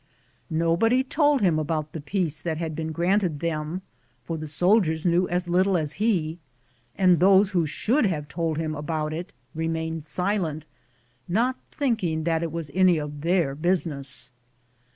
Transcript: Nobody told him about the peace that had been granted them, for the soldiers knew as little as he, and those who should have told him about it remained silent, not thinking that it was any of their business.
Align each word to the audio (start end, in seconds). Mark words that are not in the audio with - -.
Nobody 0.49 1.03
told 1.03 1.41
him 1.41 1.59
about 1.59 1.91
the 1.93 2.01
peace 2.01 2.41
that 2.41 2.57
had 2.57 2.75
been 2.75 2.91
granted 2.91 3.39
them, 3.39 3.83
for 4.23 4.35
the 4.35 4.47
soldiers 4.47 5.05
knew 5.05 5.29
as 5.29 5.47
little 5.47 5.77
as 5.77 5.93
he, 6.01 6.39
and 6.95 7.19
those 7.19 7.51
who 7.51 7.67
should 7.67 8.07
have 8.07 8.27
told 8.27 8.57
him 8.57 8.73
about 8.73 9.13
it 9.13 9.31
remained 9.53 10.07
silent, 10.07 10.65
not 11.27 11.57
thinking 11.71 12.23
that 12.23 12.41
it 12.41 12.51
was 12.51 12.71
any 12.73 12.97
of 12.97 13.21
their 13.21 13.53
business. 13.53 14.31